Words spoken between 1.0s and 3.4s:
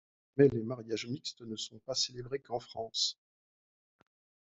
mixtes ne sont pas célébrés qu'en France.